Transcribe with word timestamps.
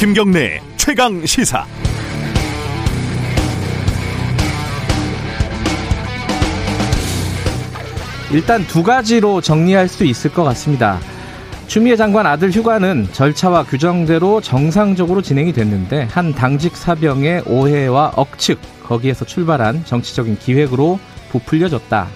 김경래 0.00 0.62
최강 0.78 1.26
시사. 1.26 1.66
일단 8.32 8.66
두 8.66 8.82
가지로 8.82 9.42
정리할 9.42 9.88
수 9.88 10.06
있을 10.06 10.32
것 10.32 10.42
같습니다. 10.44 10.98
추미애 11.66 11.96
장관 11.96 12.26
아들 12.26 12.50
휴가는 12.50 13.08
절차와 13.12 13.64
규정대로 13.64 14.40
정상적으로 14.40 15.20
진행이 15.20 15.52
됐는데 15.52 16.04
한 16.10 16.32
당직 16.32 16.78
사병의 16.78 17.42
오해와 17.44 18.14
억측 18.16 18.58
거기에서 18.82 19.26
출발한 19.26 19.84
정치적인 19.84 20.38
기획으로 20.38 20.98
부풀려졌다. 21.28 22.08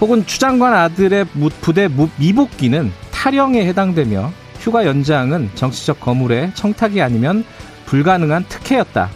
혹은 0.00 0.24
추 0.26 0.38
장관 0.38 0.74
아들의 0.74 1.24
부대 1.60 1.88
미복귀는 2.18 2.92
탈영에 3.10 3.66
해당되며 3.66 4.30
휴가 4.60 4.84
연장은 4.84 5.50
정치적 5.54 6.00
거물의 6.00 6.52
청탁이 6.54 7.00
아니면 7.00 7.44
불가능한 7.86 8.44
특혜였다. 8.48 9.10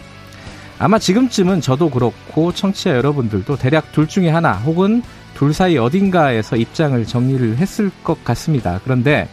아마 0.79 0.99
지금쯤은 0.99 1.61
저도 1.61 1.91
그렇고 1.91 2.53
청취자 2.53 2.97
여러분들도 2.97 3.57
대략 3.57 3.93
둘 3.93 4.09
중에 4.09 4.29
하나 4.29 4.53
혹은 4.53 5.03
둘 5.35 5.53
사이 5.53 5.79
어딘가에서 5.79 6.57
입장을 6.57 7.05
정리를 7.07 7.59
했을 7.59 7.91
것 8.03 8.23
같습니다. 8.25 8.81
그런데 8.83 9.29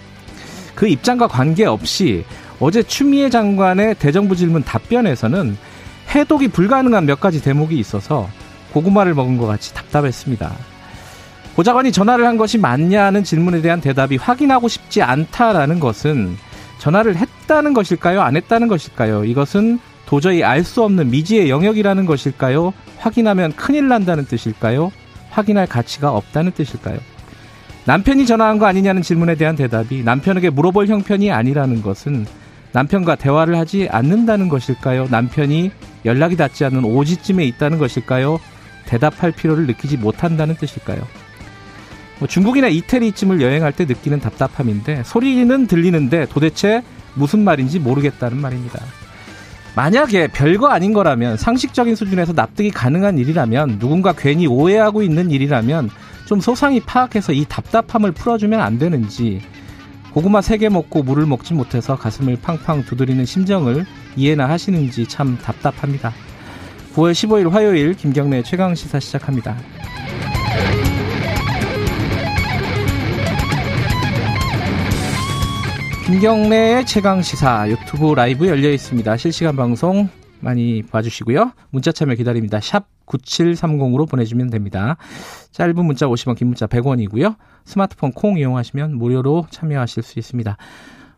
그 0.76 0.88
입장과 0.88 1.28
관계없이 1.28 2.26
어제 2.60 2.84
추미애 2.84 3.30
장관의 3.30 3.96
대정부 3.96 4.36
질문 4.36 4.64
답변에서는 4.64 5.58
해독이 6.10 6.50
불가능한 6.50 7.06
몇 7.06 7.20
가지 7.20 7.42
대목이 7.42 7.78
있어서 7.80 8.30
고구마를 8.74 9.14
먹은 9.14 9.38
것 9.38 9.48
같이 9.48 9.74
답답했습니다. 9.74 10.52
보좌관이 11.60 11.92
전화를 11.92 12.26
한 12.26 12.38
것이 12.38 12.58
맞냐는 12.58 13.26
질문에 13.26 13.60
대한 13.60 13.82
대답이 13.82 14.16
확인하고 14.16 14.70
싶지 14.70 15.02
않다라는 15.02 15.82
것은 15.82 16.38
전화를 16.78 17.18
했다는 17.18 17.74
것일까요? 17.74 18.22
안 18.22 18.38
했다는 18.38 18.70
것일까요? 18.70 19.26
이것은 19.26 19.78
도저히 20.06 20.42
알 20.42 20.64
수 20.64 20.82
없는 20.84 21.10
미지의 21.10 21.50
영역이라는 21.50 22.06
것일까요? 22.06 22.72
확인하면 23.00 23.52
큰일 23.58 23.90
난다는 23.90 24.24
뜻일까요? 24.26 24.94
확인할 25.32 25.68
가치가 25.68 26.12
없다는 26.12 26.54
뜻일까요? 26.54 26.98
남편이 27.84 28.26
전화한 28.26 28.58
거 28.58 28.66
아니냐는 28.66 29.02
질문에 29.02 29.36
대한 29.36 29.58
대답이 29.58 30.04
남편에게 30.04 30.52
물어볼 30.52 30.88
형편이 30.88 31.30
아니라는 31.30 31.82
것은 31.82 32.26
남편과 32.72 33.16
대화를 33.16 33.58
하지 33.58 33.90
않는다는 33.92 34.48
것일까요? 34.48 35.08
남편이 35.12 35.72
연락이 36.06 36.38
닿지 36.38 36.64
않는 36.64 36.86
오지쯤에 36.86 37.44
있다는 37.44 37.80
것일까요? 37.80 38.40
대답할 38.86 39.34
필요를 39.34 39.68
느끼지 39.68 39.98
못한다는 39.98 40.56
뜻일까요? 40.56 41.02
뭐 42.20 42.28
중국이나 42.28 42.68
이태리쯤을 42.68 43.42
여행할 43.42 43.72
때 43.72 43.86
느끼는 43.86 44.20
답답함인데 44.20 45.04
소리는 45.06 45.68
들리는데 45.68 46.28
도대체 46.30 46.84
무슨 47.16 47.44
말인지 47.44 47.80
모르겠다는 47.80 48.38
말입니다. 48.38 48.80
만약에 49.76 50.28
별거 50.28 50.68
아닌 50.68 50.94
거라면 50.94 51.38
상식적인 51.38 51.96
수준에서 51.96 52.34
납득이 52.34 52.72
가능한 52.72 53.18
일이라면 53.18 53.80
누군가 53.80 54.14
괜히 54.14 54.48
오해하고 54.48 55.02
있는 55.02 55.32
일이라면 55.32 55.90
좀 56.26 56.42
소상히 56.42 56.80
파악해서 56.82 57.34
이 57.34 57.46
답답함을 57.48 58.12
풀어주면 58.12 58.60
안 58.60 58.78
되는지 58.78 59.42
고구마 60.12 60.42
세 60.42 60.58
개 60.58 60.70
먹고 60.70 61.04
물을 61.04 61.26
먹지 61.26 61.54
못해서 61.54 61.96
가슴을 61.96 62.38
팡팡 62.42 62.84
두드리는 62.84 63.24
심정을 63.26 63.86
이해나 64.16 64.50
하시는지 64.50 65.08
참 65.08 65.38
답답합니다. 65.42 66.14
9월 66.96 67.12
15일 67.12 67.50
화요일 67.52 67.94
김경래 67.94 68.42
최강 68.44 68.76
시사 68.76 69.00
시작합니다. 69.00 69.56
김경래의 76.10 76.88
최강 76.88 77.22
시사 77.22 77.70
유튜브 77.70 78.16
라이브 78.16 78.48
열려 78.48 78.72
있습니다. 78.72 79.16
실시간 79.18 79.56
방송 79.56 80.10
많이 80.40 80.82
봐주시고요. 80.82 81.52
문자 81.70 81.92
참여 81.92 82.16
기다립니다. 82.16 82.60
샵 82.60 82.88
9730으로 83.06 84.10
보내주면 84.10 84.50
됩니다. 84.50 84.98
짧은 85.52 85.86
문자 85.86 86.08
50원, 86.08 86.36
긴 86.36 86.48
문자 86.48 86.66
100원이고요. 86.66 87.36
스마트폰 87.64 88.12
콩 88.12 88.40
이용하시면 88.40 88.98
무료로 88.98 89.46
참여하실 89.52 90.02
수 90.02 90.18
있습니다. 90.18 90.58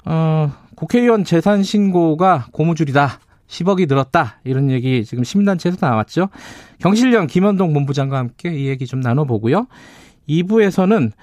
어, 0.07 0.51
국회의원 0.75 1.23
재산 1.23 1.63
신고가 1.63 2.47
고무줄이다. 2.51 3.21
10억이 3.47 3.87
늘었다. 3.87 4.41
이런 4.43 4.69
얘기 4.71 5.05
지금 5.05 5.23
시민단체에서 5.23 5.77
나왔죠. 5.87 6.27
경실련 6.79 7.27
김현동 7.27 7.71
본부장과 7.71 8.17
함께 8.17 8.53
이 8.53 8.67
얘기 8.67 8.85
좀 8.85 8.99
나눠보고요. 8.99 9.67
2부에서는 10.27 11.13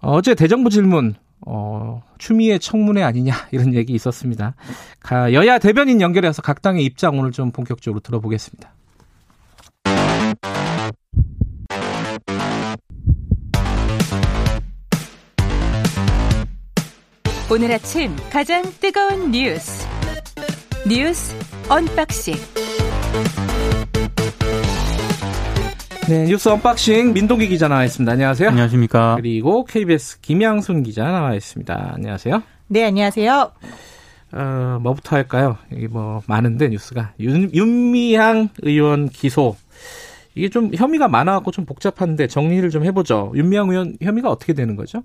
어제 0.00 0.34
대정부 0.34 0.68
질문 0.68 1.14
어, 1.46 2.02
추미애 2.18 2.58
청문회 2.58 3.02
아니냐 3.02 3.34
이런 3.52 3.74
얘기 3.74 3.92
있었습니다. 3.92 4.54
여야 5.32 5.58
대변인 5.58 6.00
연결해서 6.00 6.42
각 6.42 6.62
당의 6.62 6.84
입장 6.84 7.18
오늘 7.18 7.32
좀 7.32 7.50
본격적으로 7.50 8.00
들어보겠습니다. 8.00 8.72
오늘 17.50 17.70
아침 17.72 18.16
가장 18.32 18.64
뜨거운 18.80 19.30
뉴스 19.30 19.86
뉴스 20.88 21.36
unboxing 21.68 22.34
네, 26.08 26.26
뉴스 26.26 26.50
unboxing 26.50 27.14
민동기 27.14 27.48
기자 27.48 27.66
나와 27.66 27.84
있습니다. 27.84 28.12
안녕하세요. 28.12 28.50
안녕하십니까. 28.50 29.16
그리고 29.16 29.64
KBS 29.64 30.20
김양순 30.20 30.82
기자 30.82 31.04
나와 31.04 31.34
있습니다. 31.34 31.92
안녕하세요. 31.94 32.42
네, 32.68 32.84
안녕하세요. 32.84 33.52
어, 34.32 34.78
뭐부터 34.82 35.16
할까요? 35.16 35.56
이게 35.72 35.88
뭐 35.88 36.22
많은데 36.26 36.68
뉴스가 36.68 37.14
윤, 37.20 37.50
윤미향 37.54 38.50
의원 38.62 39.08
기소. 39.08 39.56
이게 40.34 40.50
좀 40.50 40.72
혐의가 40.74 41.08
많아갖고 41.08 41.52
좀 41.52 41.64
복잡한데 41.64 42.26
정리를 42.26 42.68
좀 42.68 42.84
해보죠. 42.84 43.32
윤미향 43.34 43.70
의원 43.70 43.96
혐의가 44.02 44.30
어떻게 44.30 44.52
되는 44.52 44.76
거죠? 44.76 45.02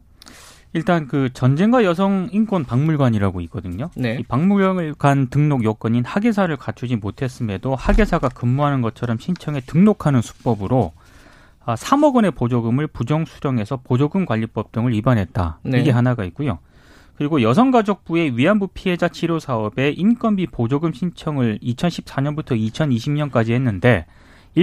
일단 0.74 1.07
그 1.07 1.30
전쟁과 1.34 1.84
여성 1.84 2.30
인권 2.31 2.63
박물관이라고 2.63 3.41
있거든요. 3.41 3.90
네. 3.96 4.18
이 4.19 4.24
박물관 4.24 5.30
등록 5.30 5.63
요건인 5.63 6.06
학예사를 6.06 6.56
갖추지 6.57 6.97
못했음에도 6.97 7.75
학예사가 7.75 8.30
근무하는 8.30 8.81
것처럼 8.81 9.18
신청에 9.18 9.62
등록하는 9.62 10.22
수법으로 10.22 10.94
3억 11.66 12.12
아, 12.12 12.16
원의 12.16 12.31
보조금을 12.31 12.88
부정 12.88 13.25
수령해서 13.25 13.78
보조금 13.78 14.25
관리법 14.25 14.72
등을 14.72 14.91
위반했다. 14.94 15.59
네. 15.63 15.80
이게 15.80 15.91
하나가 15.91 16.24
있고요. 16.25 16.59
그리고 17.16 17.41
여성가족부의 17.41 18.38
위안부 18.38 18.69
피해자 18.74 19.09
치료 19.09 19.40
사업에 19.40 19.90
인건비 19.90 20.47
보조금 20.47 20.94
신청을 20.94 21.59
2014년부터 21.62 22.51
2020년까지 22.72 23.51
했는데 23.51 24.06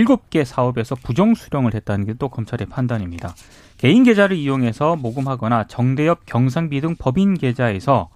7개 0.04 0.44
사업에서 0.44 0.94
부정 0.96 1.34
수령을 1.34 1.74
했다는 1.74 2.06
게 2.06 2.14
또 2.18 2.28
검찰의 2.28 2.66
판단입니다. 2.68 3.34
개인 3.78 4.04
계좌를 4.04 4.36
이용해서 4.36 4.96
모금하거나 4.96 5.64
정대협 5.68 6.24
경상비 6.26 6.80
등 6.80 6.96
법인 6.98 7.34
계좌에서 7.34 8.08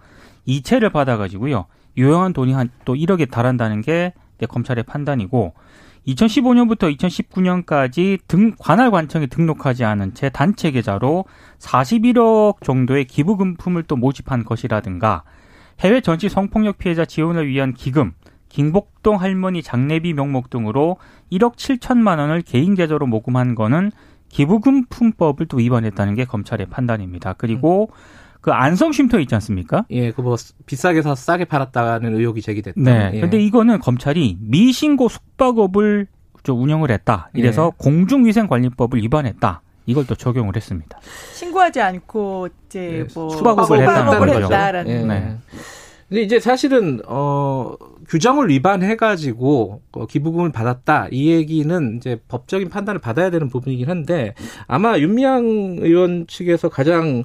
이체를 0.46 0.90
받아가지고요. 0.90 1.66
유용한 1.96 2.32
돈이 2.32 2.52
한 2.52 2.70
또 2.84 2.94
1억에 2.94 3.30
달한다는 3.30 3.82
게 3.82 4.12
검찰의 4.48 4.84
판단이고 4.84 5.52
2015년부터 6.06 6.96
2019년까지 6.96 8.18
등 8.26 8.54
관할 8.58 8.90
관청에 8.90 9.26
등록하지 9.26 9.84
않은 9.84 10.14
제 10.14 10.30
단체 10.30 10.70
계좌로 10.70 11.26
41억 11.58 12.62
정도의 12.64 13.04
기부금품을 13.04 13.82
또 13.82 13.96
모집한 13.96 14.44
것이라든가 14.44 15.24
해외 15.80 16.00
전시 16.00 16.30
성폭력 16.30 16.78
피해자 16.78 17.04
지원을 17.04 17.48
위한 17.48 17.74
기금, 17.74 18.12
김복동 18.50 19.16
할머니 19.16 19.62
장례비 19.62 20.12
명목 20.12 20.50
등으로 20.50 20.98
1억 21.32 21.54
7천만 21.56 22.18
원을 22.18 22.42
개인 22.42 22.74
계좌로 22.74 23.06
모금한 23.06 23.54
거는 23.54 23.90
기부금 24.28 24.84
품법을 24.90 25.46
또 25.46 25.56
위반했다는 25.56 26.14
게 26.14 26.24
검찰의 26.24 26.66
판단입니다. 26.66 27.32
그리고 27.38 27.90
그 28.40 28.52
안성 28.52 28.92
쉼터 28.92 29.18
있지 29.20 29.34
않습니까? 29.34 29.84
예, 29.90 30.12
그 30.12 30.22
뭐 30.22 30.36
비싸게 30.66 31.02
사서 31.02 31.14
싸게 31.14 31.44
팔았다는 31.46 32.14
의혹이 32.16 32.42
제기됐다. 32.42 32.80
네. 32.80 33.10
예. 33.14 33.20
근데 33.20 33.38
이거는 33.40 33.80
검찰이 33.80 34.38
미신고 34.40 35.08
숙박업을 35.08 36.06
좀 36.42 36.62
운영을 36.62 36.90
했다. 36.90 37.28
이래서 37.34 37.72
예. 37.72 37.76
공중위생관리법을 37.78 39.00
위반했다. 39.02 39.62
이걸 39.86 40.06
또 40.06 40.14
적용을 40.14 40.56
했습니다. 40.56 40.98
신고하지 41.34 41.80
않고 41.80 42.48
이제 42.66 43.06
네, 43.08 43.14
뭐 43.14 43.30
숙박업을 43.30 43.80
했다는 43.80 44.18
거죠. 44.18 44.42
했다라는. 44.44 44.90
예. 44.90 45.04
네. 45.04 45.38
근데 46.10 46.22
이제 46.22 46.40
사실은 46.40 47.00
어 47.06 47.74
규정을 48.08 48.48
위반해 48.48 48.96
가지고 48.96 49.80
어, 49.92 50.06
기부금을 50.06 50.50
받았다 50.50 51.06
이 51.12 51.30
얘기는 51.30 51.96
이제 51.96 52.20
법적인 52.26 52.68
판단을 52.68 53.00
받아야 53.00 53.30
되는 53.30 53.48
부분이긴 53.48 53.88
한데 53.88 54.34
아마 54.66 54.98
윤미향 54.98 55.76
의원 55.78 56.26
측에서 56.26 56.68
가장 56.68 57.22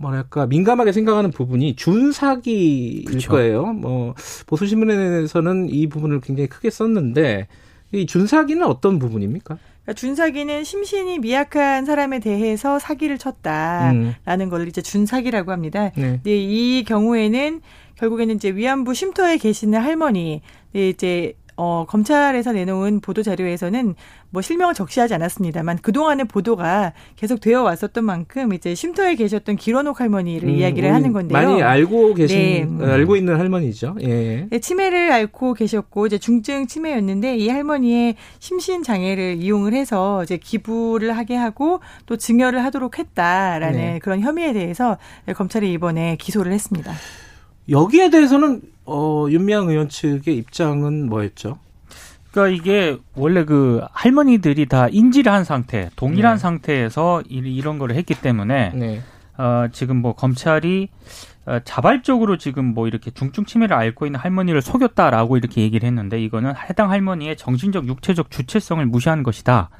뭐랄까 0.00 0.46
민감하게 0.46 0.90
생각하는 0.90 1.30
부분이 1.30 1.76
준사기일 1.76 3.04
그렇죠. 3.04 3.30
거예요. 3.30 3.66
뭐 3.66 4.14
보수 4.46 4.66
신문에서는 4.66 5.68
이 5.70 5.86
부분을 5.86 6.20
굉장히 6.20 6.48
크게 6.48 6.70
썼는데 6.70 7.46
이 7.92 8.06
준사기는 8.06 8.66
어떤 8.66 8.98
부분입니까? 8.98 9.56
그러니까 9.84 9.92
준사기는 9.94 10.64
심신이 10.64 11.20
미약한 11.20 11.84
사람에 11.84 12.18
대해서 12.18 12.80
사기를 12.80 13.18
쳤다라는 13.18 14.14
음. 14.26 14.50
걸 14.50 14.66
이제 14.66 14.82
준사기라고 14.82 15.52
합니다. 15.52 15.92
네. 15.94 16.20
네, 16.24 16.36
이 16.36 16.84
경우에는 16.84 17.60
결국에는 18.04 18.34
이제 18.34 18.54
위안부 18.54 18.92
쉼터에 18.92 19.38
계시는 19.38 19.80
할머니, 19.80 20.42
네, 20.72 20.88
이제 20.90 21.34
어, 21.56 21.86
검찰에서 21.88 22.52
내놓은 22.52 23.00
보도 23.00 23.22
자료에서는 23.22 23.94
뭐 24.30 24.42
실명을 24.42 24.74
적시하지 24.74 25.14
않았습니다만 25.14 25.78
그동안의 25.78 26.26
보도가 26.26 26.92
계속 27.14 27.40
되어 27.40 27.62
왔었던 27.62 28.04
만큼 28.04 28.52
이제 28.52 28.74
쉼터에 28.74 29.14
계셨던 29.14 29.54
기원옥 29.54 30.00
할머니를 30.00 30.48
음, 30.48 30.54
이야기를 30.56 30.92
하는 30.92 31.12
건데요. 31.12 31.38
많이 31.38 31.62
알고 31.62 32.14
계신 32.14 32.78
네. 32.78 32.86
알고 32.86 33.14
있는 33.14 33.38
할머니죠. 33.38 33.94
예. 34.00 34.48
네, 34.50 34.58
치매를 34.58 35.12
앓고 35.12 35.54
계셨고 35.54 36.08
이제 36.08 36.18
중증 36.18 36.66
치매였는데 36.66 37.36
이 37.36 37.48
할머니의 37.48 38.16
심신 38.40 38.82
장애를 38.82 39.36
이용을 39.38 39.74
해서 39.74 40.24
이제 40.24 40.36
기부를 40.36 41.16
하게 41.16 41.36
하고 41.36 41.78
또 42.06 42.16
증여를 42.16 42.64
하도록 42.64 42.98
했다라는 42.98 43.78
네. 43.78 43.98
그런 44.00 44.20
혐의에 44.20 44.52
대해서 44.52 44.98
검찰이 45.32 45.72
이번에 45.72 46.16
기소를 46.16 46.52
했습니다. 46.52 46.92
여기에 47.68 48.10
대해서는 48.10 48.62
어, 48.86 49.26
윤미향 49.28 49.68
의원 49.68 49.88
측의 49.88 50.36
입장은 50.36 51.08
뭐였죠? 51.08 51.58
그러니까 52.30 52.56
이게 52.56 52.98
원래 53.14 53.44
그 53.44 53.80
할머니들이 53.92 54.66
다 54.66 54.88
인지를 54.88 55.32
한 55.32 55.44
상태, 55.44 55.88
동일한 55.96 56.34
네. 56.34 56.38
상태에서 56.40 57.22
이런 57.28 57.78
거를 57.78 57.94
했기 57.96 58.14
때문에 58.14 58.72
네. 58.74 59.02
어, 59.38 59.68
지금 59.72 59.96
뭐 59.96 60.14
검찰이 60.14 60.88
어, 61.46 61.58
자발적으로 61.64 62.36
지금 62.36 62.64
뭐 62.64 62.88
이렇게 62.88 63.10
중증 63.10 63.44
치매를 63.44 63.76
앓고 63.76 64.06
있는 64.06 64.18
할머니를 64.18 64.62
속였다라고 64.62 65.36
이렇게 65.36 65.60
얘기를 65.62 65.86
했는데 65.86 66.20
이거는 66.22 66.54
해당 66.68 66.90
할머니의 66.90 67.36
정신적 67.36 67.86
육체적 67.86 68.30
주체성을 68.30 68.84
무시한 68.86 69.22
것이다. 69.22 69.70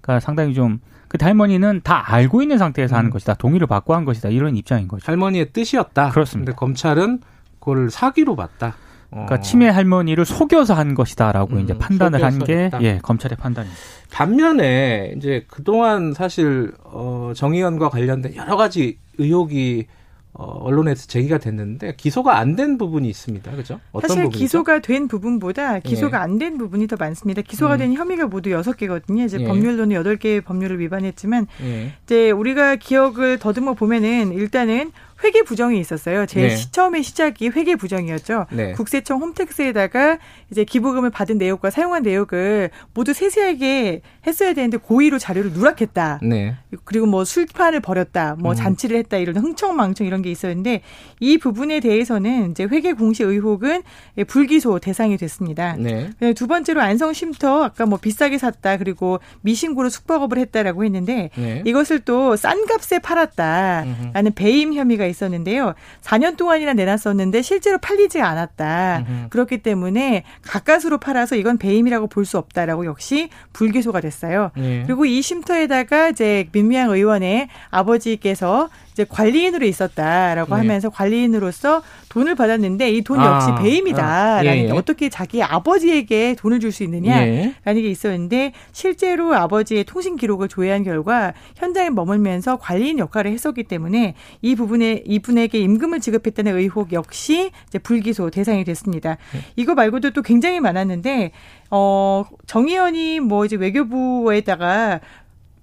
그러니까 0.00 0.20
상당히 0.20 0.54
좀 0.54 0.80
그때 1.08 1.24
할머니는 1.24 1.80
다 1.82 2.12
알고 2.12 2.42
있는 2.42 2.58
상태에서 2.58 2.94
음. 2.94 2.98
하는 2.98 3.10
것이다. 3.10 3.34
동의를 3.34 3.66
받고 3.66 3.94
한 3.94 4.04
것이다. 4.04 4.28
이런 4.28 4.56
입장인 4.56 4.86
거죠. 4.86 5.04
할머니의 5.06 5.52
뜻이었다. 5.52 6.10
그렇습니다. 6.10 6.52
근데 6.52 6.58
검찰은 6.58 7.20
그걸 7.64 7.90
사기로 7.90 8.36
봤다. 8.36 8.74
그러니까 9.10 9.36
어. 9.36 9.40
치매 9.40 9.68
할머니를 9.68 10.24
속여서 10.24 10.74
한 10.74 10.94
것이다라고 10.94 11.54
음, 11.54 11.60
이제 11.60 11.78
판단을 11.78 12.22
한 12.24 12.38
게 12.40 12.70
예, 12.80 12.98
검찰의 13.00 13.36
판단입니다. 13.38 13.80
반면에 14.10 15.14
이제 15.16 15.44
그동안 15.48 16.12
사실 16.14 16.72
어 16.82 17.32
정의원과 17.34 17.90
관련된 17.90 18.34
여러 18.34 18.56
가지 18.56 18.98
의혹이 19.18 19.86
어, 20.36 20.46
언론에서 20.64 21.06
제기가 21.06 21.38
됐는데 21.38 21.94
기소가 21.96 22.38
안 22.38 22.56
된 22.56 22.76
부분이 22.76 23.08
있습니다. 23.08 23.52
그죠? 23.52 23.78
사실 24.02 24.24
부분이죠? 24.24 24.38
기소가 24.38 24.80
된 24.80 25.06
부분보다 25.06 25.78
기소가 25.78 26.18
예. 26.18 26.22
안된 26.22 26.58
부분이 26.58 26.88
더 26.88 26.96
많습니다. 26.98 27.40
기소가 27.42 27.74
음. 27.74 27.78
된 27.78 27.92
혐의가 27.94 28.26
모두 28.26 28.50
여섯 28.50 28.76
개거든요. 28.76 29.22
이제 29.22 29.38
예. 29.40 29.44
법률로는 29.44 29.94
여덟 29.94 30.16
개의 30.16 30.40
법률을 30.40 30.80
위반했지만 30.80 31.46
예. 31.62 31.92
이제 32.04 32.32
우리가 32.32 32.74
기억을 32.76 33.38
더듬어 33.38 33.74
보면은 33.74 34.32
일단은 34.32 34.90
회계 35.22 35.42
부정이 35.42 35.78
있었어요. 35.78 36.26
제일 36.26 36.48
네. 36.48 36.56
처음에 36.72 37.02
시작이 37.02 37.48
회계 37.50 37.76
부정이었죠. 37.76 38.46
네. 38.50 38.72
국세청 38.72 39.20
홈택스에다가 39.20 40.18
이제 40.50 40.64
기부금을 40.64 41.10
받은 41.10 41.38
내역과 41.38 41.70
사용한 41.70 42.02
내역을 42.02 42.70
모두 42.94 43.12
세세하게 43.12 44.02
했어야 44.26 44.52
되는데 44.54 44.76
고의로 44.76 45.18
자료를 45.18 45.52
누락했다. 45.52 46.20
네. 46.22 46.56
그리고 46.84 47.06
뭐 47.06 47.24
술판을 47.24 47.80
벌였다. 47.80 48.36
뭐 48.38 48.52
음. 48.52 48.56
잔치를 48.56 48.96
했다. 48.98 49.16
이런 49.18 49.36
흥청망청 49.36 50.06
이런 50.06 50.22
게 50.22 50.30
있었는데 50.30 50.82
이 51.20 51.38
부분에 51.38 51.80
대해서는 51.80 52.50
이제 52.50 52.64
회계 52.64 52.92
공시 52.92 53.22
의혹은 53.22 53.82
불기소 54.26 54.78
대상이 54.80 55.16
됐습니다. 55.16 55.76
네. 55.78 56.10
두 56.34 56.46
번째로 56.46 56.80
안성 56.80 57.12
쉼터 57.12 57.64
아까 57.64 57.86
뭐 57.86 57.98
비싸게 57.98 58.38
샀다. 58.38 58.76
그리고 58.78 59.20
미신고로 59.42 59.88
숙박업을 59.88 60.38
했다라고 60.38 60.84
했는데 60.84 61.30
네. 61.36 61.62
이것을 61.64 62.00
또 62.00 62.34
싼 62.36 62.66
값에 62.66 62.98
팔았다라는 62.98 64.32
배임 64.34 64.74
혐의가 64.74 65.03
있었는데요. 65.06 65.74
4년 66.02 66.36
동안이나 66.36 66.72
내놨었는데 66.72 67.42
실제로 67.42 67.78
팔리지 67.78 68.20
않았다. 68.20 69.04
음흠. 69.08 69.28
그렇기 69.30 69.58
때문에 69.58 70.24
가까스로 70.42 70.98
팔아서 70.98 71.36
이건 71.36 71.58
배임이라고 71.58 72.08
볼 72.08 72.24
수 72.24 72.38
없다라고 72.38 72.86
역시 72.86 73.28
불기소가 73.52 74.00
됐어요. 74.00 74.50
네. 74.56 74.82
그리고 74.86 75.04
이 75.04 75.20
쉼터에다가 75.20 76.08
이제 76.08 76.48
민미향 76.52 76.90
의원의 76.90 77.48
아버지께서 77.70 78.70
이제 78.94 79.04
관리인으로 79.08 79.66
있었다라고 79.66 80.54
네. 80.54 80.60
하면서 80.60 80.88
관리인으로서 80.88 81.82
돈을 82.08 82.36
받았는데 82.36 82.90
이 82.92 83.02
돈 83.02 83.18
역시 83.18 83.50
아, 83.50 83.54
배임이다라는 83.56 84.50
아, 84.50 84.56
예, 84.56 84.64
예. 84.66 84.70
어떻게 84.70 85.08
자기 85.10 85.42
아버지에게 85.42 86.36
돈을 86.38 86.60
줄 86.60 86.72
수 86.72 86.82
있느냐라는 86.84 87.54
예. 87.66 87.74
게 87.74 87.88
있었는데 87.88 88.52
실제로 88.72 89.34
아버지의 89.34 89.84
통신 89.84 90.16
기록을 90.16 90.48
조회한 90.48 90.84
결과 90.84 91.34
현장에 91.56 91.90
머물면서 91.90 92.56
관리인 92.56 92.98
역할을 92.98 93.30
했었기 93.32 93.64
때문에 93.64 94.14
이 94.42 94.54
부분에 94.56 95.02
이분에게 95.04 95.58
임금을 95.58 96.00
지급했다는 96.00 96.56
의혹 96.56 96.92
역시 96.92 97.50
이제 97.68 97.78
불기소 97.78 98.30
대상이 98.30 98.64
됐습니다. 98.64 99.18
네. 99.32 99.40
이거 99.56 99.74
말고도 99.74 100.12
또 100.12 100.22
굉장히 100.22 100.60
많았는데 100.60 101.32
어 101.70 102.24
정의연이 102.46 103.20
뭐 103.20 103.44
이제 103.44 103.56
외교부에다가 103.56 105.00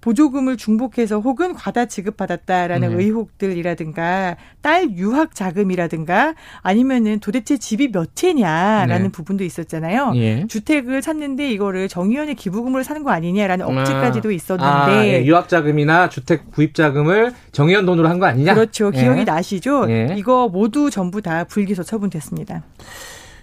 보조금을 0.01 0.57
중복해서 0.57 1.19
혹은 1.19 1.53
과다 1.53 1.85
지급받았다라는 1.85 2.93
음. 2.93 2.99
의혹들이라든가 2.99 4.35
딸 4.61 4.89
유학 4.97 5.35
자금이라든가 5.35 6.33
아니면은 6.61 7.19
도대체 7.19 7.57
집이 7.57 7.91
몇 7.91 8.15
채냐라는 8.15 9.03
네. 9.03 9.11
부분도 9.11 9.43
있었잖아요. 9.43 10.13
예. 10.15 10.45
주택을 10.47 11.01
샀는데 11.01 11.51
이거를 11.51 11.87
정의원의 11.87 12.35
기부금으로 12.35 12.83
사는 12.83 13.03
거 13.03 13.11
아니냐라는 13.11 13.65
억지까지도 13.65 14.29
아. 14.29 14.31
있었는데 14.31 14.65
아, 14.65 15.05
예. 15.05 15.23
유학 15.25 15.47
자금이나 15.47 16.09
주택 16.09 16.49
구입 16.51 16.73
자금을 16.75 17.33
정의원 17.51 17.85
돈으로 17.85 18.07
한 18.09 18.21
거 18.21 18.25
아니냐? 18.27 18.53
그렇죠. 18.53 18.91
기억이 18.91 19.21
예. 19.21 19.23
나시죠? 19.23 19.89
예. 19.89 20.15
이거 20.17 20.47
모두 20.47 20.89
전부 20.91 21.21
다 21.21 21.43
불기소 21.43 21.83
처분됐습니다. 21.83 22.63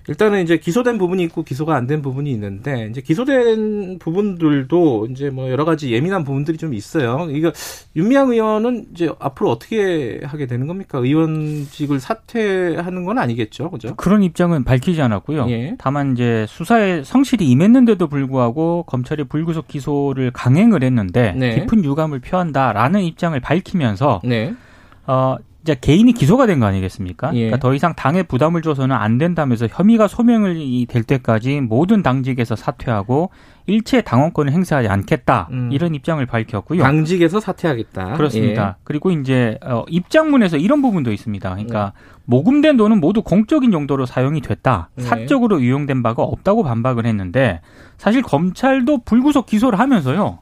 일단은 0.08 0.43
이제 0.43 0.56
기소된 0.58 0.96
부분이 0.99 1.22
있고 1.25 1.43
기소가 1.43 1.75
안 1.76 1.88
된 1.88 2.02
부분이 2.02 2.31
있는데 2.32 2.88
이제 2.90 3.00
기소된 3.00 3.99
부분들도 3.99 5.08
이제 5.10 5.31
뭐 5.31 5.50
여러 5.50 5.64
가지 5.64 5.90
예민한 5.93 6.22
부분들이 6.22 6.58
좀 6.58 6.75
있어요. 6.75 7.28
이거 7.31 7.50
윤미향 7.96 8.31
의원은 8.31 8.88
이제 8.93 9.10
앞으로 9.19 9.50
어떻게 9.50 10.20
하게 10.22 10.46
되는 10.46 10.66
겁니까? 10.66 10.99
의원직을 10.99 11.99
사퇴하는 11.99 13.05
건 13.05 13.19
아니겠죠, 13.19 13.70
그죠? 13.70 13.94
그런 13.96 14.22
입장은 14.22 14.64
밝히지 14.64 15.00
않았고요. 15.00 15.46
예. 15.49 15.76
다만 15.78 16.12
이제 16.12 16.44
수사에 16.49 17.02
성실히 17.05 17.49
임했는데도 17.50 18.06
불구하고 18.08 18.84
검찰이 18.87 19.25
불구속 19.25 19.66
기소를 19.69 20.31
강행을 20.32 20.82
했는데 20.82 21.32
네. 21.37 21.55
깊은 21.60 21.84
유감을 21.84 22.20
표한다라는 22.20 23.02
입장을 23.02 23.38
밝히면서 23.41 24.20
네. 24.24 24.55
어, 25.06 25.36
이제 25.69 25.77
개인이 25.79 26.10
기소가 26.15 26.46
된 26.46 26.60
거 26.60 26.67
아니겠습니까? 26.67 27.31
예. 27.34 27.41
그러니까 27.41 27.58
더 27.58 27.75
이상 27.75 27.94
당에 27.94 28.22
부담을 28.22 28.63
줘서는 28.63 28.96
안 28.96 29.19
된다면서 29.19 29.69
혐의가 29.70 30.08
소명이 30.08 30.87
될 30.87 31.03
때까지 31.03 31.60
모든 31.60 32.03
당직에서 32.03 32.56
사퇴하고 32.56 33.31
일체 33.67 34.01
당원권을 34.01 34.51
행사하지 34.51 34.89
않겠다 34.89 35.48
음. 35.53 35.69
이런 35.70 35.94
입장을 35.94 36.25
밝혔고요. 36.25 36.82
당직에서 36.82 37.39
사퇴하겠다. 37.39 38.15
그렇습니다. 38.15 38.77
예. 38.79 38.82
그리고 38.82 39.10
이제 39.10 39.58
어, 39.63 39.84
입장문에서 39.89 40.56
이런 40.56 40.81
부분도 40.81 41.13
있습니다. 41.13 41.51
그러니까 41.51 41.93
예. 41.94 42.19
모금된 42.25 42.79
돈은 42.79 42.98
모두 42.98 43.22
공적인 43.22 43.72
용도로 43.75 44.06
사용이 44.06 44.41
됐다. 44.41 44.89
네. 44.96 45.05
사적으로 45.05 45.60
유용된 45.60 46.03
바가 46.03 46.22
없다고 46.22 46.63
반박을 46.63 47.05
했는데 47.05 47.60
사실 47.98 48.22
검찰도 48.22 49.03
불구속 49.05 49.44
기소를 49.46 49.79
하면서요. 49.79 50.39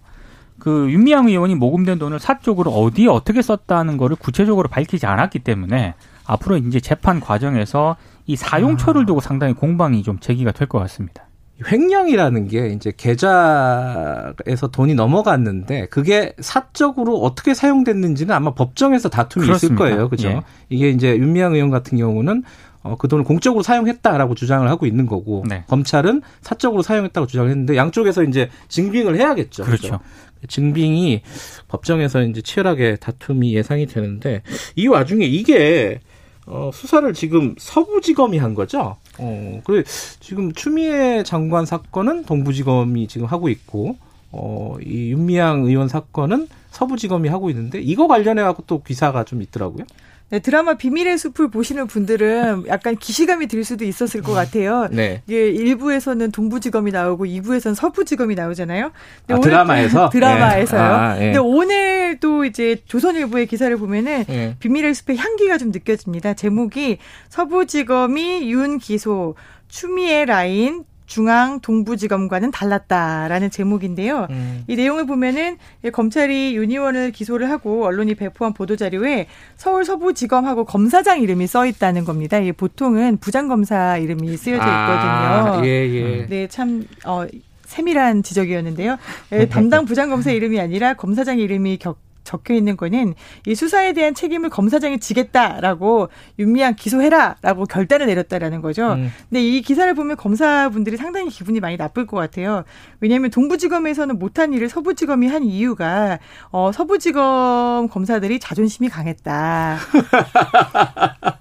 그 0.67 0.91
윤미향 0.91 1.29
의원이 1.29 1.55
모금된 1.55 2.01
돈을 2.01 2.19
사적으로 2.19 2.73
어디에 2.73 3.07
어떻게 3.07 3.41
썼다는 3.41 3.99
거를 3.99 4.17
구체적으로 4.17 4.69
밝히지 4.69 5.07
않았기 5.07 5.39
때문에 5.39 5.95
앞으로 6.25 6.57
이제 6.57 6.81
재판 6.81 7.21
과정에서 7.21 7.95
이 8.27 8.35
사용처를 8.35 9.03
아. 9.03 9.07
두고 9.07 9.21
상당히 9.21 9.55
공방이 9.55 10.03
좀 10.03 10.19
제기가 10.19 10.51
될 10.51 10.67
것 10.67 10.81
같습니다. 10.81 11.23
횡령이라는 11.71 12.49
게 12.49 12.71
이제 12.71 12.93
계좌에서 12.97 14.67
돈이 14.73 14.97
넘어갔는데 14.97 15.87
그게 15.87 16.33
사적으로 16.41 17.21
어떻게 17.21 17.55
사용됐는지는 17.55 18.35
아마 18.35 18.53
법정에서 18.53 19.09
다툼이 19.09 19.47
그렇습니다. 19.47 19.85
있을 19.85 19.95
거예요. 19.95 20.09
그죠? 20.09 20.29
예. 20.31 20.41
이게 20.69 20.91
이제 20.91 21.17
윤미향 21.17 21.55
의원 21.55 21.71
같은 21.71 21.97
경우는 21.97 22.43
어, 22.83 22.97
그 22.97 23.09
돈을 23.09 23.25
공적으로 23.25 23.63
사용했다라고 23.63 24.35
주장을 24.37 24.69
하고 24.69 24.87
있는 24.87 25.07
거고 25.07 25.45
네. 25.49 25.65
검찰은 25.67 26.23
사적으로 26.41 26.83
사용했다고 26.83 27.27
주장을 27.27 27.51
했는데 27.51 27.77
양쪽에서 27.77 28.23
이제 28.23 28.49
증빙을 28.69 29.17
해야겠죠. 29.17 29.65
그렇죠. 29.65 29.89
그렇죠? 29.89 30.05
증빙이 30.47 31.23
법정에서 31.69 32.23
이제 32.23 32.43
치열하게 32.43 32.97
다툼이 32.97 33.55
예상이 33.55 33.87
되는데 33.87 34.43
이 34.75 34.87
와중에 34.87 35.25
이게 35.25 36.01
어, 36.47 36.71
수사를 36.73 37.13
지금 37.13 37.55
서부지검이 37.59 38.39
한 38.39 38.55
거죠. 38.55 38.97
어, 39.19 39.61
그래 39.65 39.83
지금 40.21 40.53
추미애 40.53 41.23
장관 41.25 41.67
사건은 41.67 42.25
동부지검이 42.25 43.09
지금 43.09 43.27
하고 43.27 43.49
있고 43.49 43.97
어, 44.31 44.77
이 44.85 45.11
윤미향 45.11 45.65
의원 45.65 45.89
사건은 45.89 46.49
서부지검이 46.71 47.29
하고 47.29 47.51
있는데 47.51 47.81
이거 47.81 48.07
관련해 48.07 48.43
갖고 48.43 48.63
또 48.67 48.83
기사가 48.83 49.25
좀 49.25 49.43
있더라고요. 49.43 49.85
네, 50.29 50.41
드라마 50.41 50.75
비밀의 50.75 51.19
숲을 51.19 51.51
보시는 51.51 51.87
분들은 51.87 52.65
약간 52.67 52.97
기시감이 52.97 53.47
들 53.47 53.63
수도 53.63 53.85
있었을 53.85 54.23
것 54.23 54.33
같아요. 54.33 54.89
네. 54.91 55.23
이게 55.27 55.53
1부에서는 55.53 56.33
동부지검이 56.33 56.91
나오고 56.91 57.27
2부에서는 57.27 57.77
서부지검이 57.77 58.35
나오잖아요. 58.35 58.91
아, 59.29 59.41
드라마에서? 59.41 60.09
드라마에서요. 60.11 60.81
네. 60.81 60.87
아, 60.87 61.17
예. 61.19 61.25
근데 61.27 61.39
오늘 61.39 62.19
또 62.19 62.45
이제 62.45 62.77
조선일보의 62.87 63.47
기사를 63.47 63.77
보면은 63.77 64.25
예. 64.29 64.57
비밀의 64.59 64.95
숲의 64.95 65.17
향기가 65.17 65.59
좀 65.59 65.71
느껴집니다. 65.71 66.35
제목이 66.35 66.99
서부지검이 67.29 68.51
윤 68.51 68.79
기소 68.79 69.37
추미애 69.69 70.25
라인 70.25 70.85
중앙 71.07 71.61
동부지검과는 71.61 72.51
달랐다라는 72.51 73.51
제목인데요. 73.51 74.27
음. 74.31 74.65
이 74.67 74.77
내용을 74.77 75.07
보면은 75.07 75.57
검찰이 75.93 76.57
윤희원을 76.57 77.13
기소를 77.13 77.51
하고 77.51 77.85
언론이 77.87 78.15
배포한 78.17 78.53
보도 78.53 78.77
자료에 78.77 79.27
서울 79.57 79.85
서부지검하고 79.85 80.65
검사장 80.65 81.21
이름이 81.21 81.47
써 81.47 81.67
있다는 81.67 82.05
겁니다. 82.05 82.39
이게 82.39 82.53
보통은 82.53 83.19
부장검사 83.19 83.99
이름이 83.99 84.37
쓰여져 84.37 84.63
아, 84.63 84.67
있거든요. 84.67 85.61
아, 85.61 85.65
예, 85.65 85.71
예. 85.71 86.27
네, 86.27 86.47
참 86.49 86.85
어, 87.05 87.27
세밀한 87.65 88.23
지적이었는데요. 88.23 88.97
예, 89.33 89.47
담당 89.49 89.85
부장검사 89.85 90.31
이름이 90.31 90.59
아니라 90.61 90.95
검사장 90.95 91.39
이름이 91.39 91.79
격, 91.79 91.99
적혀 92.27 92.53
있는 92.53 92.77
거는 92.77 93.15
이 93.47 93.55
수사에 93.55 93.95
대한 93.95 94.15
책임을 94.15 94.51
검사장이 94.51 94.99
지겠다라고 94.99 96.11
윤미향 96.39 96.75
기소해라라고 96.75 97.65
결단을 97.65 98.07
내렸다라는 98.07 98.61
거죠. 98.61 98.93
음. 98.93 99.11
근데 99.31 99.43
이 99.43 99.63
기사를 99.63 99.93
보면 99.95 100.17
검사분들이 100.17 100.99
상당히 100.99 101.31
기분이 101.31 101.61
많이 101.61 101.77
나쁠 101.79 102.07
것 102.07 102.17
같아요. 102.19 102.65
왜냐하면 103.01 103.31
동부지검에서는 103.31 104.19
못한 104.19 104.53
일을 104.53 104.69
서부지검이 104.69 105.29
한 105.29 105.45
이유가 105.45 106.19
어, 106.51 106.73
서부지검 106.73 107.89
검사들이 107.89 108.41
자존심이 108.41 108.89
강했다. 108.89 109.79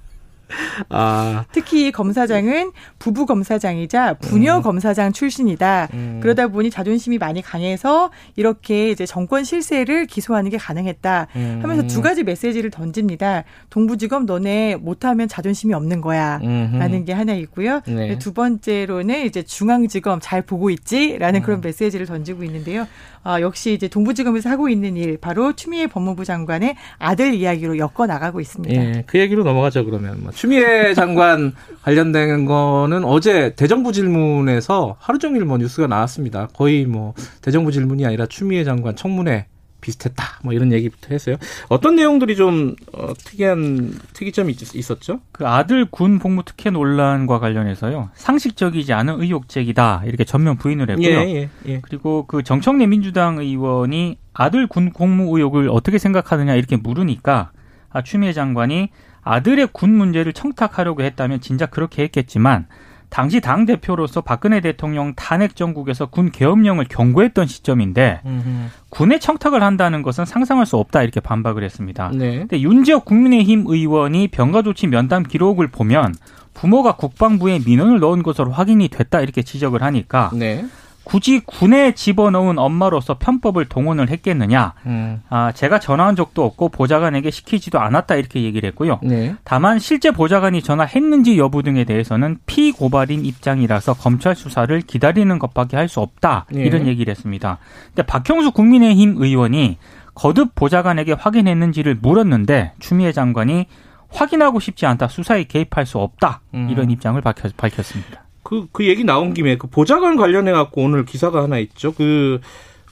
아. 0.89 1.45
특히 1.51 1.91
검사장은 1.91 2.71
부부 2.99 3.25
검사장이자 3.25 4.15
부녀 4.15 4.57
음. 4.57 4.61
검사장 4.61 5.11
출신이다. 5.11 5.89
음. 5.93 6.19
그러다 6.21 6.47
보니 6.47 6.69
자존심이 6.69 7.17
많이 7.17 7.41
강해서 7.41 8.11
이렇게 8.35 8.91
이제 8.91 9.05
정권 9.05 9.43
실세를 9.43 10.05
기소하는 10.05 10.49
게 10.49 10.57
가능했다. 10.57 11.27
음. 11.35 11.59
하면서 11.61 11.87
두 11.87 12.01
가지 12.01 12.23
메시지를 12.23 12.71
던집니다. 12.71 13.43
동부지검 13.69 14.25
너네 14.25 14.75
못하면 14.77 15.27
자존심이 15.27 15.73
없는 15.73 16.01
거야. 16.01 16.39
라는 16.39 17.05
게 17.05 17.13
하나 17.13 17.33
있고요. 17.33 17.81
네. 17.85 18.17
두 18.19 18.33
번째로는 18.33 19.25
이제 19.25 19.43
중앙지검 19.43 20.19
잘 20.21 20.41
보고 20.41 20.69
있지 20.69 21.17
라는 21.17 21.41
그런 21.41 21.59
음. 21.59 21.61
메시지를 21.61 22.05
던지고 22.05 22.43
있는데요. 22.43 22.87
아, 23.25 23.41
역시 23.41 23.73
이제 23.73 23.87
동부지검에서 23.87 24.51
하고 24.51 24.69
있는 24.69 24.95
일 24.95 25.17
바로 25.17 25.53
추미애 25.53 25.87
법무부 25.87 26.25
장관의 26.25 26.75
아들 26.99 27.33
이야기로 27.33 27.79
엮어 27.79 28.05
나가고 28.05 28.39
있습니다. 28.39 28.75
예, 28.75 29.03
그 29.07 29.17
얘기로 29.17 29.43
넘어가죠 29.43 29.83
그러면. 29.83 30.21
뭐 30.21 30.31
추미애 30.31 30.93
장관 30.93 31.53
관련된 31.81 32.45
거는 32.45 33.03
어제 33.03 33.55
대정부 33.55 33.91
질문에서 33.91 34.97
하루 34.99 35.17
종일 35.17 35.43
뭐 35.43 35.57
뉴스가 35.57 35.87
나왔습니다. 35.87 36.49
거의 36.53 36.85
뭐 36.85 37.15
대정부 37.41 37.71
질문이 37.71 38.05
아니라 38.05 38.27
추미애 38.27 38.63
장관 38.63 38.95
청문회 38.95 39.47
비슷했다. 39.85 40.39
뭐 40.43 40.53
이런 40.53 40.71
얘기부터 40.73 41.09
했어요. 41.11 41.35
어떤 41.69 41.95
내용들이 41.95 42.35
좀 42.35 42.75
어, 42.91 43.13
특이한 43.13 43.93
특이점이 44.13 44.51
있, 44.53 44.91
었죠 44.91 45.19
그 45.31 45.47
아들 45.47 45.85
군 45.85 46.17
복무 46.17 46.43
특혜 46.43 46.71
논란과 46.71 47.39
관련해서요. 47.39 48.09
상식적이지 48.15 48.93
않은 48.93 49.21
의혹 49.21 49.47
제기다 49.47 50.01
이렇게 50.05 50.23
전면 50.23 50.57
부인을 50.57 50.89
했고요. 50.89 51.07
예, 51.07 51.35
예, 51.35 51.49
예. 51.67 51.81
그리고 51.81 52.25
그 52.27 52.41
정청래 52.41 52.87
민주당 52.87 53.37
의원이 53.37 54.17
아들 54.33 54.65
군 54.67 54.91
복무 54.91 55.37
의혹을 55.37 55.69
어떻게 55.69 55.99
생각하느냐 55.99 56.55
이렇게 56.55 56.77
물으니까 56.77 57.51
아, 57.89 58.01
추미애 58.01 58.33
장관이 58.33 58.89
아들의 59.21 59.69
군 59.71 59.95
문제를 59.95 60.33
청탁하려고 60.33 61.03
했다면 61.03 61.41
진작 61.41 61.71
그렇게 61.71 62.03
했겠지만 62.03 62.67
당시 63.15 63.39
당 63.39 63.65
대표로서 63.65 64.19
박근혜 64.19 64.59
대통령 64.59 65.13
탄핵 65.15 65.55
정국에서 65.55 66.07
군 66.07 66.31
계엄령을 66.31 66.83
경고했던 66.89 67.47
시점인데 67.47 68.19
음흠. 68.25 68.49
군에 68.89 69.19
청탁을 69.19 69.63
한다는 69.63 70.01
것은 70.01 70.25
상상할 70.25 70.65
수 70.65 70.75
없다 70.75 71.01
이렇게 71.01 71.21
반박을 71.21 71.63
했습니다. 71.63 72.11
네. 72.13 72.39
근데 72.39 72.59
윤지혁 72.59 73.05
국민의힘 73.05 73.63
의원이 73.67 74.27
병가 74.27 74.63
조치 74.63 74.87
면담 74.87 75.23
기록을 75.23 75.69
보면 75.69 76.13
부모가 76.53 76.97
국방부에 76.97 77.61
민원을 77.65 78.01
넣은 78.01 78.21
것으로 78.21 78.51
확인이 78.51 78.89
됐다 78.89 79.21
이렇게 79.21 79.43
지적을 79.43 79.81
하니까 79.81 80.31
네. 80.33 80.65
굳이 81.05 81.39
군에 81.39 81.93
집어넣은 81.93 82.59
엄마로서 82.59 83.17
편법을 83.17 83.65
동원을 83.65 84.09
했겠느냐? 84.09 84.73
음. 84.85 85.21
아, 85.29 85.51
제가 85.53 85.79
전화한 85.79 86.15
적도 86.15 86.43
없고 86.43 86.69
보좌관에게 86.69 87.31
시키지도 87.31 87.79
않았다 87.79 88.15
이렇게 88.15 88.43
얘기를 88.43 88.67
했고요. 88.67 88.99
네. 89.03 89.35
다만 89.43 89.79
실제 89.79 90.11
보좌관이 90.11 90.61
전화했는지 90.61 91.37
여부 91.37 91.63
등에 91.63 91.83
대해서는 91.85 92.39
피고발인 92.47 93.23
입장이라서 93.23 93.93
검찰 93.93 94.35
수사를 94.35 94.81
기다리는 94.81 95.39
것밖에 95.39 95.77
할 95.77 95.85
수 95.85 95.99
없다 96.01 96.47
네. 96.49 96.63
이런 96.63 96.87
얘기를 96.87 97.11
했습니다. 97.11 97.59
근데 97.89 98.01
박형수 98.01 98.51
국민의힘 98.51 99.15
의원이 99.21 99.77
거듭 100.15 100.55
보좌관에게 100.55 101.13
확인했는지를 101.13 101.99
물었는데 102.01 102.73
추미애 102.79 103.11
장관이 103.11 103.67
확인하고 104.09 104.59
싶지 104.59 104.85
않다 104.87 105.07
수사에 105.07 105.43
개입할 105.43 105.85
수 105.85 105.99
없다 105.99 106.41
음. 106.55 106.69
이런 106.71 106.89
입장을 106.89 107.21
밝혔, 107.21 107.51
습니다 107.83 108.24
그, 108.45 108.67
그 108.71 108.85
얘기 108.85 109.03
나온 109.03 109.33
김에 109.33 109.57
그 109.57 109.65
보좌관 109.65 110.15
관련해갖고 110.17 110.83
오늘 110.83 111.03
기사가 111.03 111.41
하나 111.41 111.57
있죠. 111.57 111.93
그, 111.93 112.39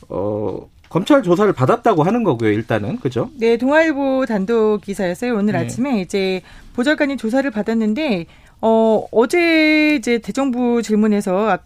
어, 0.10 0.68
검찰 0.90 1.22
조사를 1.22 1.54
받았다고 1.54 2.02
하는 2.02 2.24
거고요, 2.24 2.50
일단은. 2.52 3.00
그죠? 3.00 3.30
네, 3.40 3.58
동아일보 3.58 4.26
단독 4.28 4.82
기사였어요. 4.82 5.36
오늘 5.36 5.54
네. 5.54 5.60
아침에 5.60 6.02
이제 6.02 6.42
보좌관이 6.76 7.18
조사를 7.18 7.50
받았는데, 7.52 8.26
어, 8.62 9.06
어제 9.12 9.96
이제 9.96 10.18
대정부 10.18 10.82
질문에서 10.82 11.60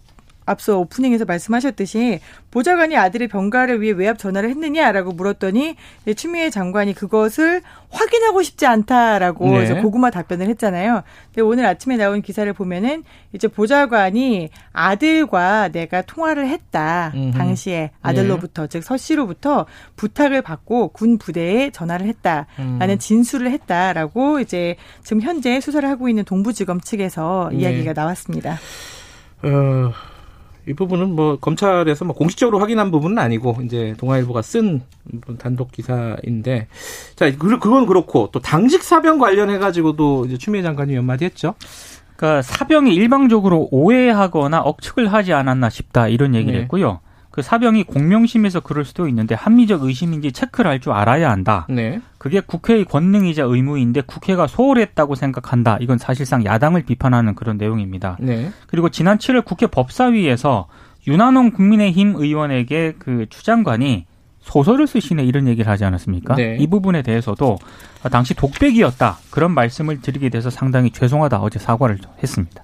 앞서 0.48 0.80
오프닝에서 0.80 1.26
말씀하셨듯이 1.26 2.22
보좌관이 2.52 2.98
아들의 2.98 3.28
병가를 3.28 3.82
위해 3.82 3.94
외압 3.94 4.18
전화를 4.18 4.50
했느냐라고 4.50 5.12
물었더니 5.12 5.76
추미애 6.16 6.50
장관이 6.50 6.94
그것을 6.94 7.62
확인하고 7.90 8.42
싶지 8.42 8.66
않다라고 8.66 9.50
네. 9.52 9.64
이제 9.64 9.82
고구마 9.82 10.10
답변을 10.10 10.48
했잖아요. 10.48 11.04
근데 11.28 11.42
오늘 11.42 11.66
아침에 11.66 11.98
나온 11.98 12.22
기사를 12.22 12.52
보면은 12.54 13.04
이제 13.34 13.48
보좌관이 13.48 14.50
아들과 14.72 15.68
내가 15.70 16.02
통화를 16.02 16.48
했다. 16.48 17.12
음흠. 17.14 17.38
당시에 17.38 17.92
아들로부터 18.02 18.64
네. 18.64 18.68
즉서 18.70 18.96
씨로부터 18.98 19.66
부탁을 19.98 20.42
받고 20.42 20.90
군 20.90 21.18
부대에 21.18 21.72
전화를 21.72 22.08
했다라는 22.08 22.48
음. 22.60 22.98
진술을 22.98 23.52
했다라고 23.52 24.40
이제 24.40 24.78
지금 25.04 25.22
현재 25.22 25.60
수사를 25.60 25.88
하고 25.88 26.08
있는 26.08 26.24
동부지검 26.24 26.80
측에서 26.80 27.50
네. 27.52 27.60
이야기가 27.60 27.92
나왔습니다. 27.94 28.58
어... 29.44 30.17
이 30.68 30.74
부분은 30.74 31.16
뭐 31.16 31.38
검찰에서 31.40 32.04
뭐 32.04 32.14
공식적으로 32.14 32.60
확인한 32.60 32.92
부분은 32.92 33.18
아니고 33.18 33.58
이제 33.64 33.96
동아일보가 33.98 34.42
쓴 34.42 34.82
단독 35.40 35.72
기사인데 35.72 36.68
자 37.16 37.32
그, 37.38 37.58
그건 37.60 37.86
그렇고 37.86 38.30
또 38.34 38.40
당직 38.42 38.84
사병 38.84 39.18
관련해 39.18 39.60
가지고도 39.60 40.26
이제 40.26 40.38
추미애 40.38 40.62
장관이 40.62 40.94
몇 40.94 41.04
마디 41.04 41.24
했죠. 41.26 41.56
그러니까 42.18 42.42
사병이 42.42 42.94
일방적으로 42.94 43.70
오해하거나 43.72 44.60
억측을 44.60 45.14
하지 45.14 45.34
않았나 45.34 45.70
싶다 45.70 46.10
이런 46.10 46.36
얘기를 46.36 46.56
네. 46.58 46.64
했고요. 46.64 47.00
그 47.32 47.44
사병이 47.44 47.84
공명심에서 47.84 48.62
그럴 48.62 48.84
수도 48.84 49.08
있는데 49.08 49.36
합리적 49.36 49.84
의심인지 49.84 50.32
체크를 50.32 50.72
할 50.72 50.80
줄 50.80 50.92
알아야 50.92 51.30
한다. 51.30 51.68
네. 51.70 52.02
그게 52.28 52.42
국회의 52.42 52.84
권능이자 52.84 53.44
의무인데 53.46 54.02
국회가 54.02 54.48
소홀했다고 54.48 55.16
생각한다. 55.16 55.78
이건 55.80 55.98
사실상 55.98 56.44
야당을 56.44 56.84
비판하는 56.84 57.36
그런 57.36 57.56
내용입니다. 57.56 58.18
네. 58.20 58.52
그리고 58.68 58.90
지난 58.90 59.18
7월 59.18 59.46
국회 59.46 59.66
법사위에서 59.66 60.68
윤한홍 61.08 61.52
국민의힘 61.52 62.16
의원에게 62.18 62.96
그 63.00 63.28
추장관이 63.30 64.08
소설을 64.42 64.88
쓰시네 64.88 65.24
이런 65.24 65.48
얘기를 65.48 65.72
하지 65.72 65.86
않았습니까? 65.86 66.36
네. 66.36 66.58
이 66.60 66.68
부분에 66.68 67.02
대해서도 67.02 67.60
당시 68.12 68.34
독백이었다 68.34 69.20
그런 69.32 69.52
말씀을 69.52 70.02
드리게 70.02 70.28
돼서 70.28 70.50
상당히 70.50 70.92
죄송하다 70.92 71.40
어제 71.40 71.60
사과를 71.60 71.98
했습니다. 72.22 72.62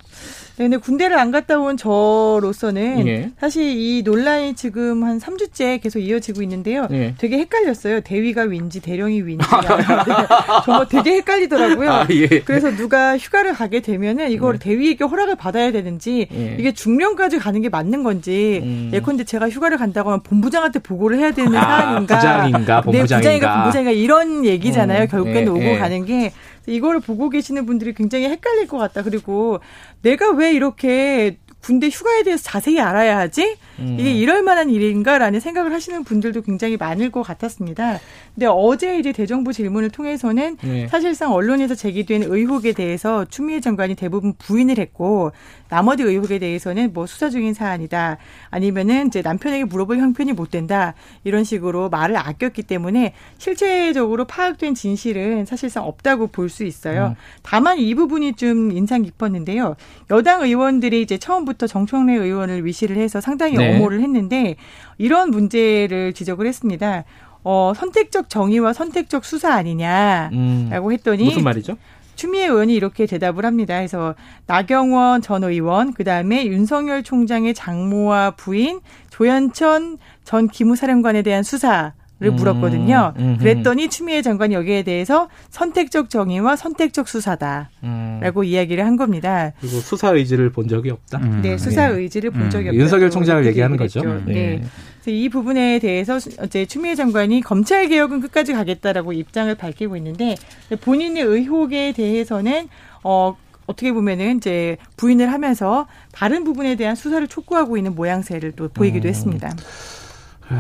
네, 0.56 0.66
근데 0.66 0.78
군대를 0.78 1.18
안 1.18 1.32
갔다 1.32 1.58
온 1.58 1.78
저로서는 1.78 3.08
예. 3.08 3.32
사실 3.40 3.64
이 3.64 4.04
논란이 4.04 4.54
지금 4.54 5.04
한 5.04 5.20
3주째 5.20 5.82
계속 5.82 5.98
이어지고 6.00 6.44
있는데요. 6.44 6.88
예. 6.92 7.16
되게 7.18 7.40
헷갈렸어요. 7.40 8.02
대위가 8.02 8.44
윈지 8.44 8.82
대령이 8.82 9.24
윈지. 9.24 9.44
정말 10.66 10.88
되게 10.88 11.16
헷갈리더라고요. 11.16 11.92
아, 11.92 12.08
예. 12.12 12.28
그래서 12.42 12.70
누가 12.76 13.18
휴가를 13.18 13.54
가게 13.54 13.80
되면은 13.80 14.30
이걸 14.30 14.60
네. 14.60 14.60
대위에게 14.60 15.04
허락을 15.06 15.36
받아야 15.36 15.72
되는지 15.72 16.28
예. 16.32 16.56
이게 16.60 16.72
중령까지 16.72 17.40
가는 17.40 17.60
게 17.62 17.70
맞는 17.70 18.04
건지 18.04 18.62
음. 18.64 18.92
예컨대 18.94 19.24
제가 19.24 19.50
휴가를 19.50 19.78
간다고 19.78 20.12
하면 20.12 20.22
본부장한테 20.22 20.80
보고를 20.80 21.18
해야 21.18 21.32
되는 21.32 21.56
아, 21.56 21.62
사안인가. 21.62 22.16
부장인가 22.16 22.82
본부장인가. 22.82 23.18
네, 23.18 23.22
부장인가 23.22 23.54
본부장인가 23.56 23.92
이런 23.92 24.46
얘기잖아요. 24.46 25.04
음. 25.04 25.08
결국에는 25.08 25.44
예, 25.44 25.48
오고 25.48 25.64
예. 25.64 25.78
가는 25.80 26.06
게 26.06 26.32
이걸 26.68 27.00
보고 27.00 27.30
계시는 27.30 27.66
분들이 27.66 27.94
굉장히 27.94 28.26
헷갈릴 28.26 28.68
것 28.68 28.78
같다. 28.78 29.04
그리고 29.04 29.60
내가 30.02 30.32
왜 30.32 30.54
이렇게 30.54 31.38
군대 31.64 31.88
휴가에 31.88 32.24
대해서 32.24 32.44
자세히 32.44 32.80
알아야 32.80 33.18
하지? 33.18 33.56
음. 33.80 33.96
이게 33.98 34.12
이럴 34.12 34.44
만한 34.44 34.70
일인가라는 34.70 35.40
생각을 35.40 35.72
하시는 35.72 36.04
분들도 36.04 36.42
굉장히 36.42 36.76
많을 36.76 37.10
것 37.10 37.24
같았습니다. 37.24 38.00
근데 38.36 38.48
어제 38.50 39.00
이제 39.00 39.14
대정부 39.14 39.54
질문을 39.54 39.90
통해서는 39.90 40.58
네. 40.62 40.88
사실상 40.90 41.32
언론에서 41.32 41.74
제기된 41.74 42.24
의혹에 42.24 42.74
대해서 42.74 43.24
추미애 43.26 43.62
장관이 43.62 43.96
대부분 43.96 44.34
부인을 44.38 44.78
했고 44.78 45.32
나머지 45.74 46.04
의혹에 46.04 46.38
대해서는 46.38 46.94
뭐 46.94 47.08
수사 47.08 47.32
중인 47.32 47.56
사안이다 47.56 48.18
아니면은 48.52 49.08
이제 49.08 49.24
남편에게 49.24 49.64
물어볼 49.64 49.98
형편이 49.98 50.34
못 50.34 50.52
된다 50.52 50.94
이런 51.24 51.44
식으로 51.44 51.90
말을 51.90 52.16
아꼈기 52.16 52.62
때문에 52.62 53.14
실체적으로 53.40 54.26
파악된 54.26 54.76
진실은 54.76 55.46
사실상 55.48 55.86
없다고 55.88 56.28
볼 56.28 56.54
수 56.54 56.64
있어요. 56.64 57.08
음. 57.08 57.16
다만 57.42 57.80
이 57.80 57.96
부분이 57.96 58.34
좀 58.34 58.72
인상 58.72 59.02
깊었는데요. 59.02 59.76
여당 60.12 60.44
의원들이 60.44 61.02
이제 61.02 61.18
처음부터 61.18 61.66
정청래 61.66 62.14
의원을 62.14 62.64
위시를 62.66 62.98
해서 62.98 63.20
상당히 63.20 63.58
네. 63.58 63.76
엄호를 63.76 64.02
했는데 64.02 64.56
이런 65.00 65.32
문제를 65.32 66.14
지적을 66.14 66.46
했습니다. 66.46 67.04
어, 67.44 67.74
선택적 67.76 68.30
정의와 68.30 68.74
선택적 68.74 69.26
수사 69.26 69.54
아니냐라고 69.56 70.36
음. 70.36 70.92
했더니 70.92 71.24
무슨 71.26 71.44
말이죠? 71.44 71.78
추미애 72.16 72.46
의원이 72.48 72.74
이렇게 72.74 73.06
대답을 73.06 73.46
합니다. 73.46 73.76
그래서 73.76 74.16
나경원 74.48 75.22
전 75.22 75.44
의원, 75.44 75.94
그 75.94 76.04
다음에 76.04 76.46
윤석열 76.46 77.04
총장의 77.04 77.54
장모와 77.54 78.32
부인, 78.32 78.82
조현천 79.10 79.98
전 80.24 80.48
기무사령관에 80.48 81.22
대한 81.22 81.44
수사 81.44 81.94
를 82.20 82.30
음, 82.30 82.36
물었거든요. 82.36 83.14
음, 83.18 83.38
그랬더니 83.38 83.90
추미애 83.90 84.22
장관이 84.22 84.54
여기에 84.54 84.84
대해서 84.84 85.28
선택적 85.50 86.10
정의와 86.10 86.56
선택적 86.56 87.08
수사다라고 87.08 87.72
음. 87.84 88.44
이야기를 88.46 88.86
한 88.86 88.96
겁니다. 88.96 89.52
그리고 89.60 89.80
수사 89.80 90.12
의지를 90.12 90.52
본 90.52 90.70
적이 90.70 90.92
없다. 90.92 91.18
음. 91.18 91.42
네, 91.42 91.58
수사 91.58 91.90
네. 91.90 91.96
의지를 91.96 92.30
본 92.30 92.50
적이 92.50 92.70
없다. 92.70 92.80
윤석열 92.80 93.10
총장을 93.10 93.46
얘기하는 93.48 93.76
거죠. 93.76 94.02
네. 94.26 94.34
네. 94.34 94.64
이 95.12 95.30
부분에 95.30 95.80
대해서 95.80 96.18
이제 96.18 96.66
추미애 96.66 96.96
장관이 96.96 97.42
검찰 97.42 97.88
개혁은 97.88 98.22
끝까지 98.22 98.54
가겠다라고 98.54 99.14
입장을 99.14 99.54
밝히고 99.56 99.98
있는데 99.98 100.36
본인의 100.82 101.24
의혹에 101.24 101.92
대해서는 101.92 102.70
어 103.04 103.36
어떻게 103.66 103.92
보면은 103.92 104.38
이제 104.38 104.78
부인을 104.98 105.32
하면서 105.32 105.88
다른 106.12 106.44
부분에 106.44 106.76
대한 106.76 106.96
수사를 106.96 107.26
촉구하고 107.28 107.78
있는 107.78 107.96
모양새를 107.96 108.54
또 108.54 108.70
보이기도 108.70 109.08
음. 109.08 109.10
했습니다. 109.10 109.56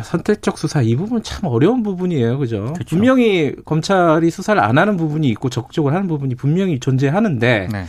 선택적 0.03 0.57
수사 0.57 0.81
이 0.81 0.95
부분 0.95 1.21
참 1.21 1.45
어려운 1.45 1.83
부분이에요, 1.83 2.39
그죠? 2.39 2.73
그렇죠. 2.73 2.83
분명히 2.95 3.53
검찰이 3.65 4.31
수사를 4.31 4.62
안 4.62 4.77
하는 4.77 4.97
부분이 4.97 5.27
있고 5.29 5.50
적극적으로 5.50 5.93
하는 5.93 6.07
부분이 6.07 6.35
분명히 6.35 6.79
존재하는데 6.79 7.67
네. 7.71 7.85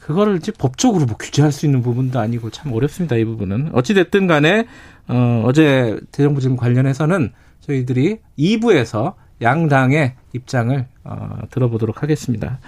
그거를 0.00 0.36
이제 0.36 0.50
법적으로 0.50 1.06
뭐 1.06 1.16
규제할 1.16 1.52
수 1.52 1.66
있는 1.66 1.82
부분도 1.82 2.18
아니고 2.18 2.50
참 2.50 2.72
어렵습니다, 2.72 3.16
이 3.16 3.24
부분은. 3.24 3.70
어찌 3.72 3.94
됐든 3.94 4.26
간에 4.26 4.66
어 5.08 5.44
어제 5.46 5.98
대정부 6.10 6.40
질문 6.40 6.56
관련해서는 6.56 7.32
저희들이 7.60 8.18
2부에서 8.38 9.14
양당의 9.42 10.14
입장을 10.32 10.86
어 11.04 11.38
들어보도록 11.50 12.02
하겠습니다. 12.02 12.58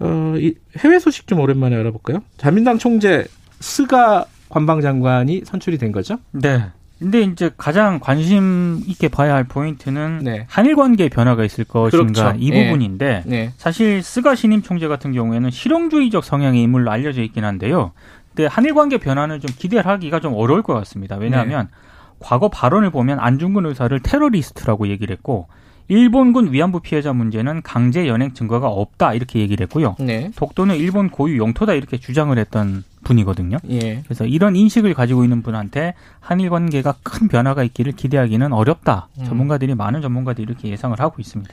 어, 0.00 0.34
이 0.38 0.54
해외 0.78 0.98
소식 0.98 1.26
좀 1.26 1.40
오랜만에 1.40 1.76
알아볼까요? 1.76 2.22
자민당 2.38 2.78
총재 2.78 3.26
스가 3.60 4.24
관방장관이 4.48 5.42
선출이 5.44 5.78
된 5.78 5.92
거죠? 5.92 6.18
네. 6.32 6.64
근데 7.00 7.22
이제 7.22 7.50
가장 7.56 7.98
관심 7.98 8.82
있게 8.86 9.08
봐야 9.08 9.34
할 9.34 9.44
포인트는 9.44 10.20
네. 10.22 10.44
한일 10.50 10.76
관계 10.76 11.08
변화가 11.08 11.44
있을 11.44 11.64
것인가 11.64 12.12
그렇죠. 12.12 12.38
이 12.38 12.50
네. 12.50 12.66
부분인데 12.66 13.22
네. 13.24 13.52
사실 13.56 14.02
스가 14.02 14.34
신임 14.34 14.60
총재 14.60 14.86
같은 14.86 15.12
경우에는 15.12 15.50
실용주의적 15.50 16.22
성향의 16.22 16.62
인물로 16.62 16.90
알려져 16.90 17.22
있긴 17.22 17.44
한데요. 17.44 17.92
근데 18.28 18.46
한일 18.46 18.74
관계 18.74 18.98
변화는 18.98 19.40
좀 19.40 19.50
기대를 19.56 19.90
하기가 19.90 20.20
좀 20.20 20.34
어려울 20.34 20.62
것 20.62 20.74
같습니다. 20.74 21.16
왜냐하면 21.16 21.68
네. 21.70 21.72
과거 22.20 22.50
발언을 22.50 22.90
보면 22.90 23.18
안중근 23.18 23.64
의사를 23.64 23.98
테러리스트라고 23.98 24.88
얘기를 24.88 25.16
했고 25.16 25.48
일본군 25.88 26.52
위안부 26.52 26.80
피해자 26.80 27.14
문제는 27.14 27.62
강제 27.62 28.06
연행 28.06 28.34
증거가 28.34 28.68
없다 28.68 29.14
이렇게 29.14 29.40
얘기를 29.40 29.64
했고요. 29.64 29.96
네. 29.98 30.30
독도는 30.36 30.76
일본 30.76 31.08
고유 31.08 31.38
영토다 31.38 31.72
이렇게 31.72 31.96
주장을 31.96 32.36
했던 32.38 32.84
분이거든요. 33.04 33.58
예. 33.70 34.02
그래서 34.04 34.24
이런 34.26 34.56
인식을 34.56 34.94
가지고 34.94 35.24
있는 35.24 35.42
분한테 35.42 35.94
한일 36.20 36.50
관계가 36.50 36.96
큰 37.02 37.28
변화가 37.28 37.62
있기를 37.64 37.92
기대하기는 37.92 38.52
어렵다. 38.52 39.08
음. 39.18 39.24
전문가들이 39.24 39.74
많은 39.74 40.02
전문가들이 40.02 40.44
이렇게 40.48 40.68
예상을 40.68 40.98
하고 41.00 41.16
있습니다. 41.18 41.52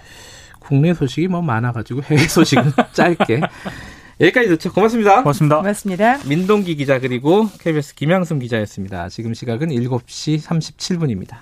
국내 0.59 0.93
소식이 0.93 1.27
뭐 1.27 1.41
많아가지고 1.41 2.03
해외 2.03 2.27
소식은 2.27 2.71
짧게. 2.93 3.41
여기까지 4.19 4.49
듣죠. 4.49 4.73
고맙습니다. 4.73 5.21
고맙습니다. 5.21 5.57
고맙습니다. 5.57 6.17
민동기 6.27 6.75
기자 6.75 6.99
그리고 6.99 7.47
KBS 7.59 7.95
김양순 7.95 8.39
기자였습니다. 8.39 9.09
지금 9.09 9.33
시각은 9.33 9.69
7시 9.69 10.41
37분입니다. 10.41 11.35